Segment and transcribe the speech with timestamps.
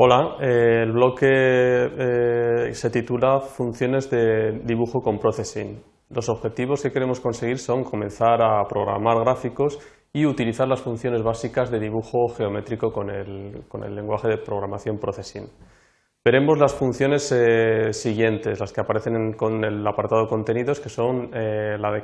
[0.00, 5.82] Hola, eh, el bloque eh, se titula Funciones de dibujo con Processing.
[6.10, 9.76] Los objetivos que queremos conseguir son comenzar a programar gráficos
[10.12, 15.48] y utilizar las funciones básicas de dibujo geométrico con el, lenguaje de programación Processing.
[16.24, 21.90] Veremos las funciones eh, siguientes, las que aparecen con el apartado contenidos, que son la
[21.90, 22.02] de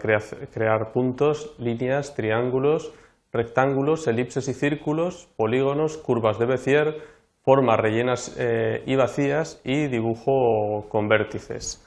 [0.52, 2.92] crear puntos, líneas, triángulos,
[3.32, 7.13] rectángulos, elipses y círculos, polígonos, curvas de Bézier,
[7.44, 11.84] formas rellenas eh, y vacías y dibujo con vértices.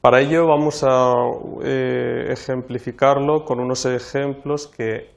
[0.00, 1.14] Para ello vamos a
[1.64, 5.10] eh, ejemplificarlo con unos ejemplos que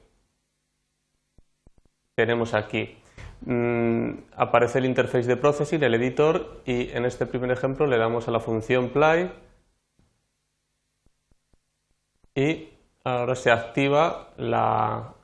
[2.16, 2.98] tenemos aquí.
[3.46, 8.28] Mm, aparece el interface de Processing, el editor, y en este primer ejemplo le damos
[8.28, 9.32] a la función play
[12.36, 12.70] y
[13.04, 15.16] ahora se activa la,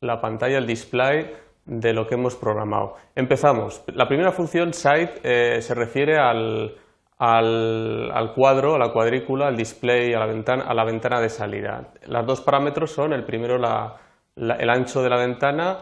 [0.00, 1.34] la pantalla, el display
[1.64, 2.96] de lo que hemos programado.
[3.14, 3.82] Empezamos.
[3.88, 6.76] La primera función site eh, se refiere al,
[7.18, 11.92] al, cuadro, a la cuadrícula, al display, a la, ventana, a la ventana de salida.
[12.06, 15.78] Los dos parámetros son el primero el ancho de la ventana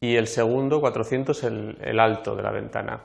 [0.00, 3.00] y el segundo, 400, el, el alto de la ventana.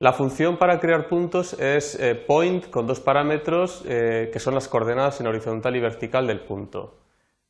[0.00, 4.66] La función para crear puntos es eh, point con dos parámetros eh, que son las
[4.66, 7.01] coordenadas en horizontal y vertical del punto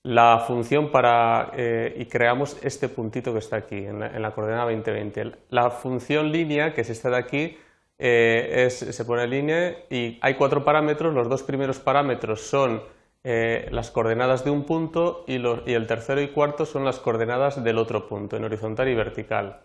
[0.05, 5.33] la función para, eh, y creamos este puntito que está aquí, en la, coordenada 2020.
[5.51, 7.59] La función línea, que es esta de aquí,
[7.99, 11.15] eh, se pone línea y hay cuatro parámetros.
[11.15, 12.83] Los dos primeros parámetros son
[13.23, 17.63] eh, las coordenadas de un punto y, y, el tercero y cuarto son las coordenadas
[17.63, 19.61] del otro punto, en horizontal y vertical.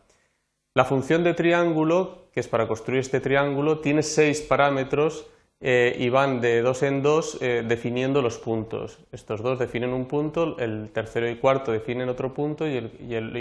[0.75, 5.27] La función de triángulo, que es para construir este triángulo, tiene seis parámetros
[5.59, 8.99] eh, y van de dos en dos eh, definiendo los puntos.
[9.11, 12.79] Estos dos definen un punto, el tercero y cuarto definen otro punto y,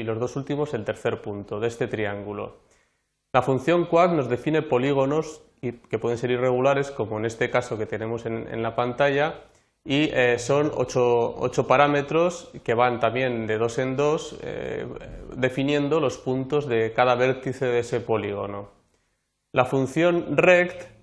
[0.02, 2.56] los dos últimos el tercer punto de este triángulo.
[3.34, 7.84] La función quad nos define polígonos que pueden ser irregulares, como en este caso que
[7.84, 9.42] tenemos en, la pantalla,
[9.84, 14.38] y eh, son ocho, parámetros que van también de dos en dos
[15.34, 18.70] definiendo los puntos de cada vértice de ese polígono.
[19.52, 20.96] La función rect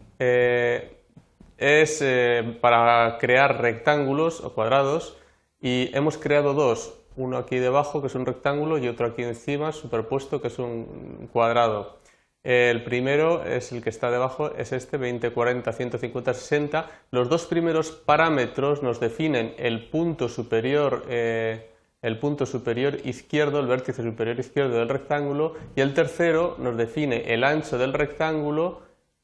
[1.57, 5.17] es eh, para crear rectángulos o cuadrados
[5.61, 9.71] y hemos creado dos, uno aquí debajo que es un rectángulo y otro aquí encima
[9.71, 12.03] superpuesto que es un cuadrado.
[12.43, 16.89] El primero es el que está debajo, es este 20, 40, 150, 60.
[17.09, 21.69] Los dos primeros parámetros nos definen el punto superior, eh,
[22.01, 27.33] el punto superior izquierdo, el vértice superior izquierdo del rectángulo y el tercero nos define
[27.33, 28.81] el ancho del rectángulo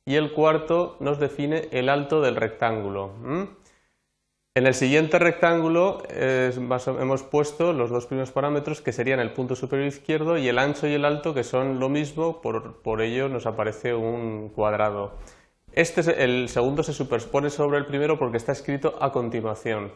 [0.10, 3.12] y el cuarto nos define el alto del rectángulo.
[4.56, 9.88] En el siguiente rectángulo hemos puesto los dos primeros parámetros que serían el punto superior
[9.88, 13.94] izquierdo y el ancho y el alto que son lo mismo, por, ello nos aparece
[13.94, 15.12] un cuadrado.
[15.74, 19.92] Este, el segundo se superpone sobre el primero porque está escrito a continuación.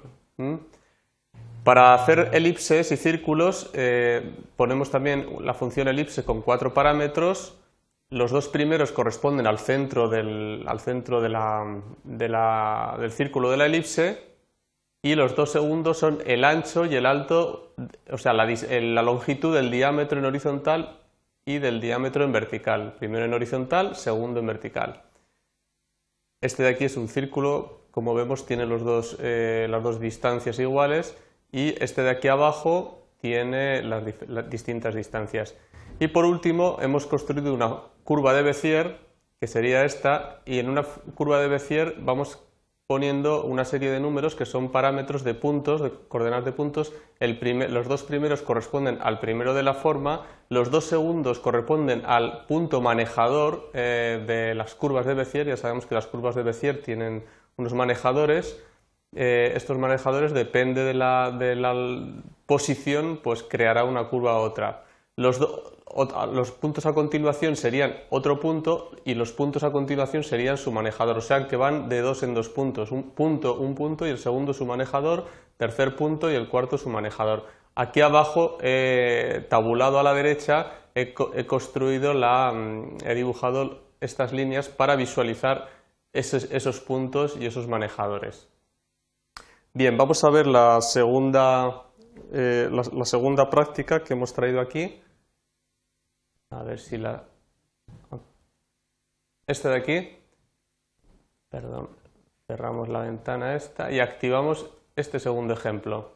[1.63, 7.57] Para hacer elipses y círculos eh, ponemos también la función elipse con cuatro parámetros
[8.13, 14.33] los dos primeros corresponden al centro del, centro del círculo de la elipse
[15.01, 17.73] y los dos segundos son el ancho y el alto,
[18.09, 20.99] o sea, la, la longitud del diámetro en horizontal
[21.43, 22.93] y del diámetro en vertical.
[22.99, 25.01] Primero en horizontal, segundo en vertical.
[26.39, 30.59] Este de aquí es un círculo, como vemos tiene los dos, eh, las dos distancias
[30.59, 31.17] iguales
[31.51, 34.03] y este de aquí abajo tiene las
[34.49, 35.55] distintas distancias.
[36.03, 38.97] Y por último hemos construido una curva de Bézier,
[39.39, 42.39] que sería esta, y en una curva de Bézier vamos
[42.87, 46.91] poniendo una serie de números que son parámetros de puntos, de coordenadas de puntos.
[47.21, 52.81] los dos primeros corresponden al primero de la forma, los dos segundos corresponden al punto
[52.81, 55.47] manejador eh, de las curvas de Bézier.
[55.47, 57.23] Ya sabemos que las curvas de Bézier tienen
[57.55, 58.61] unos manejadores.
[59.15, 61.31] Eh, estos manejadores, depende de la,
[62.45, 64.83] posición, pues creará una curva u otra.
[65.15, 65.39] Los,
[66.31, 71.17] los puntos a continuación serían otro punto y los puntos a continuación serían su manejador,
[71.17, 74.17] o sea que van de dos en dos puntos, un punto, un punto y el
[74.17, 75.25] segundo su manejador,
[75.57, 77.45] tercer punto y el cuarto su manejador.
[77.75, 78.57] Aquí abajo,
[79.49, 85.69] tabulado a la derecha, he, construido la, mm, he dibujado estas líneas para visualizar
[86.11, 88.47] esos, puntos y esos manejadores.
[89.73, 91.85] Bien, vamos a ver la segunda,
[92.31, 95.01] eh, la segunda práctica que hemos traído aquí.
[96.53, 97.23] A ver si la...
[99.47, 100.17] Este de aquí,
[101.49, 101.89] perdón,
[102.47, 106.13] cerramos la ventana esta y activamos este segundo ejemplo.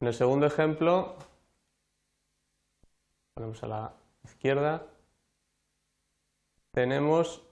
[0.00, 1.14] En el segundo ejemplo,
[3.34, 3.92] ponemos a la
[4.24, 4.82] izquierda,
[6.72, 7.42] tenemos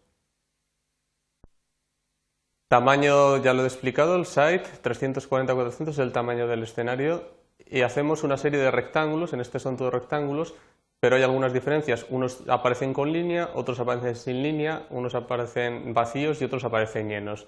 [2.68, 7.22] tamaño, ya lo he explicado, el site, 340-400 es el tamaño del escenario
[7.58, 10.54] y hacemos una serie de rectángulos, en este son todos rectángulos,
[11.04, 12.06] pero hay algunas diferencias.
[12.08, 17.46] Unos aparecen con línea, otros aparecen sin línea, unos aparecen vacíos y otros aparecen llenos.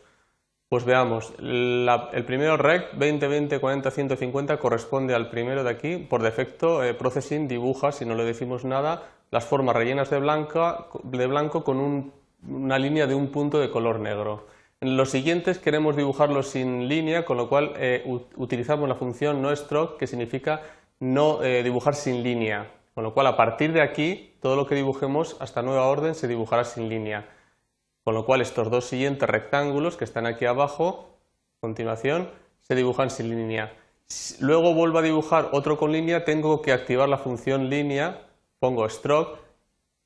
[0.68, 5.96] Pues veamos, el primero rect 20, 20, 40, 150 corresponde al primero de aquí.
[5.96, 11.64] Por defecto, eh, Processing dibuja, si no le decimos nada, las formas rellenas de, blanco
[11.64, 12.12] con
[12.46, 14.48] una línea de un punto de color negro.
[14.82, 18.04] En los siguientes queremos dibujarlos sin línea, con lo cual eh,
[18.36, 20.60] utilizamos la función noStroke, que significa
[21.00, 22.75] no eh, dibujar sin línea.
[22.96, 26.28] Con lo cual, a partir de aquí, todo lo que dibujemos hasta nueva orden se
[26.28, 27.28] dibujará sin línea.
[28.04, 31.18] Con lo cual, estos dos siguientes rectángulos que están aquí abajo,
[31.58, 33.74] a continuación, se dibujan sin línea.
[34.40, 38.22] Luego vuelvo a dibujar otro con línea, tengo que activar la función línea,
[38.60, 39.40] pongo stroke,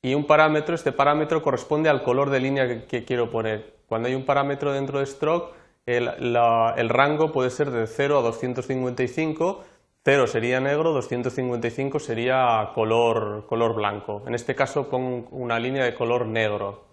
[0.01, 3.73] y un parámetro, este parámetro corresponde al color de línea que, quiero poner.
[3.87, 5.53] Cuando hay un parámetro dentro de stroke,
[5.85, 9.63] el, el rango puede ser de 0 a 255,
[10.03, 14.23] 0 sería negro, 255 sería color, color blanco.
[14.25, 16.87] En este caso pongo una línea de color negro.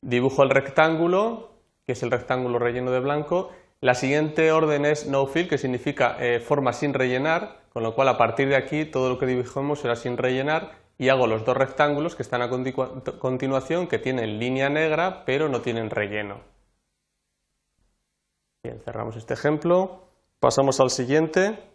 [0.00, 1.50] Dibujo el rectángulo,
[1.86, 3.50] que es el rectángulo relleno de blanco.
[3.80, 8.08] La siguiente orden es no fill, que significa eh, forma sin rellenar, con lo cual
[8.08, 11.56] a partir de aquí todo lo que dibujemos será sin rellenar y hago los dos
[11.56, 16.40] rectángulos que están a continuación, que tienen línea negra pero no tienen relleno.
[18.62, 20.02] Bien, cerramos este ejemplo.
[20.40, 21.69] Pasamos al siguiente.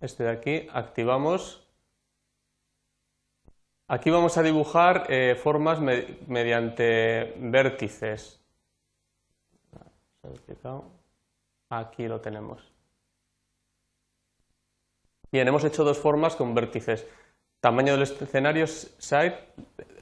[0.00, 1.66] Este de aquí, activamos.
[3.88, 8.40] Aquí vamos a dibujar eh, formas mediante vértices.
[11.70, 12.72] Aquí lo tenemos.
[15.32, 17.06] Bien, hemos hecho dos formas con vértices.
[17.60, 19.36] Tamaño del escenario, site,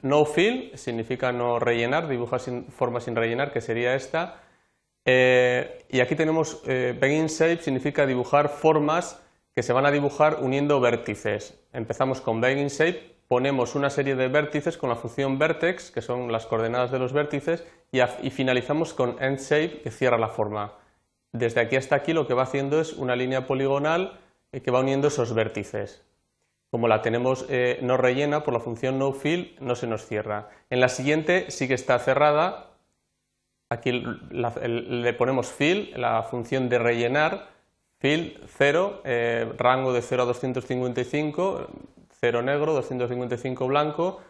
[0.01, 4.41] no fill, significa no rellenar, dibujar sin, forma sin rellenar, que sería esta.
[5.05, 9.21] Eh, y aquí tenemos eh, begin shape, significa dibujar formas
[9.59, 11.59] que se van a dibujar uniendo vértices.
[11.73, 16.31] Empezamos con Begin Shape, ponemos una serie de vértices con la función vertex, que son
[16.31, 20.75] las coordenadas de los vértices, y, finalizamos con End Shape, que cierra la forma.
[21.33, 24.21] Desde aquí hasta aquí lo que va haciendo es una línea poligonal
[24.53, 26.05] eh, que va uniendo esos vértices.
[26.71, 30.47] Como la tenemos eh, no rellena por la función noFill, no se nos cierra.
[30.69, 32.77] En la siguiente sí que está cerrada.
[33.69, 37.58] Aquí le ponemos fill, la función de rellenar,
[37.99, 41.67] Fill 0, eh, rango de 0 a 255,
[42.21, 44.21] 0 negro, 255 blanco,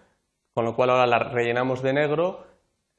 [0.56, 2.45] con lo cual ahora la rellenamos de negro.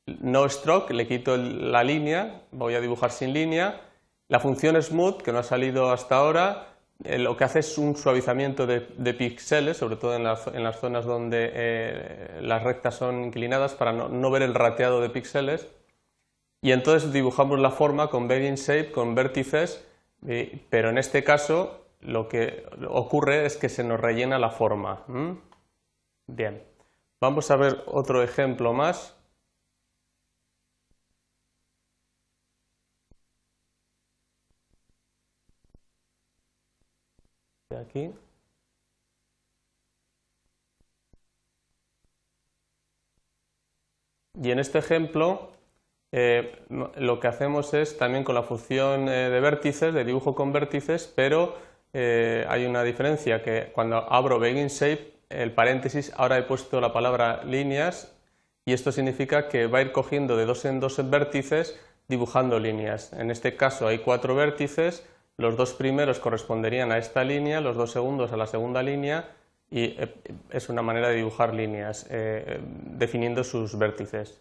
[0.06, 3.80] No stroke, le quito la línea, voy a dibujar sin línea.
[4.28, 6.68] La función smooth, que no ha salido hasta ahora,
[7.02, 8.80] eh, lo que hace es un suavizamiento de,
[9.14, 14.30] píxeles, sobre todo en, las zonas donde eh, las rectas son inclinadas para no, no,
[14.30, 15.66] ver el rateado de píxeles.
[16.62, 19.84] Y entonces dibujamos la forma con begging shape, con vértices,
[20.70, 25.04] pero en este caso lo que ocurre es que se nos rellena la forma.
[26.26, 26.62] Bien,
[27.20, 29.16] vamos a ver otro ejemplo más.
[37.76, 38.12] Aquí.
[44.42, 45.52] Y en este ejemplo
[46.12, 50.52] eh, lo que hacemos es también con la función eh, de vértices, de dibujo con
[50.52, 51.56] vértices, pero
[51.92, 56.92] eh, hay una diferencia que cuando abro Begin Shape, el paréntesis, ahora he puesto la
[56.92, 58.16] palabra líneas
[58.64, 63.12] y esto significa que va a ir cogiendo de dos en dos vértices dibujando líneas.
[63.12, 67.92] En este caso hay cuatro vértices, los dos primeros corresponderían a esta línea, los dos
[67.92, 69.28] segundos a la segunda línea
[69.70, 69.96] y
[70.50, 74.40] es una manera de dibujar líneas definiendo sus vértices.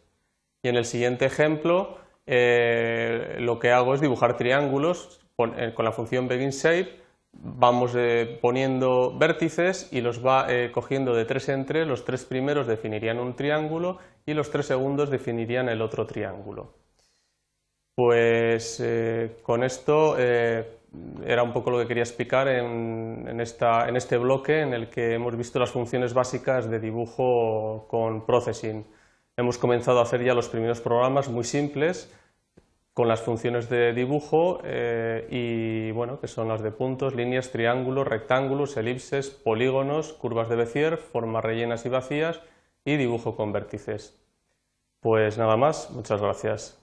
[0.61, 1.97] Y en el siguiente ejemplo
[2.31, 5.19] eh, lo que hago es dibujar triángulos
[5.57, 6.99] eh, con, la función BeginShape,
[7.31, 12.67] vamos eh, poniendo vértices y los va cogiendo de tres en tres, los tres primeros
[12.67, 13.97] definirían un triángulo
[14.27, 16.75] y los tres segundos definirían el otro triángulo.
[17.95, 18.81] Pues
[19.41, 25.15] con esto era un poco lo que quería explicar en, este bloque en el que
[25.15, 28.85] hemos visto las funciones básicas de dibujo con Processing.
[29.39, 32.13] Hemos comenzado a hacer ya los primeros programas muy simples
[32.93, 38.05] con las funciones de dibujo eh, y bueno, que son las de puntos, líneas, triángulos,
[38.05, 42.41] rectángulos, elipses, polígonos, curvas de Bézier, formas rellenas y vacías
[42.84, 44.19] y dibujo con vértices.
[45.00, 46.77] Pues nada más, muchas gracias.